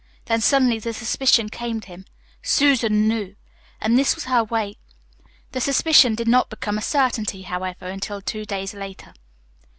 Then 0.25 0.41
suddenly 0.41 0.79
the 0.79 0.93
suspicion 0.93 1.47
came 1.49 1.79
to 1.81 1.87
him 1.89 2.05
SUSAN 2.41 3.07
KNEW. 3.07 3.35
And 3.79 3.99
this 3.99 4.15
was 4.15 4.23
her 4.23 4.43
way 4.43 4.77
The 5.51 5.61
suspicion 5.61 6.15
did 6.15 6.27
not 6.27 6.49
become 6.49 6.79
a 6.79 6.81
certainty, 6.81 7.43
however, 7.43 7.85
until 7.85 8.19
two 8.19 8.43
days 8.43 8.73
later. 8.73 9.13